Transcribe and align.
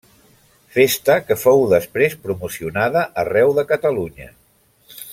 Festa 0.77 1.17
que 1.27 1.37
fou 1.41 1.61
després 1.75 2.17
promocionada 2.25 3.05
arreu 3.25 3.55
de 3.59 3.67
Catalunya. 3.75 4.31